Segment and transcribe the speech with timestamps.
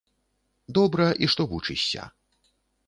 [0.79, 2.11] Добра, і што вучышся.